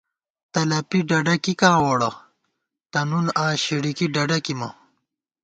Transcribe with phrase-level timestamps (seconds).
[0.53, 2.11] تلَپی ڈَڈَکِکاں ووڑَہ
[2.91, 4.69] تہ نُن آں شِڑِکی ڈَڈَکِمہ